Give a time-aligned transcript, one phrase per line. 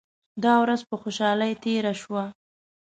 [0.43, 2.23] دا ورځ په خوشالۍ تیره شوه.